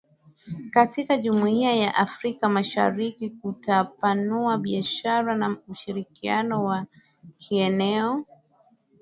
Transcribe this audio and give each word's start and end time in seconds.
katika 0.71 1.17
jamuia 1.17 1.73
ya 1.75 1.95
Afrika 1.95 2.49
mashariki 2.49 3.29
kutapanua 3.29 4.57
biashara 4.57 5.35
na 5.35 5.57
ushirikiano 5.67 6.63
wa 6.63 6.85
kieneo 7.37 8.25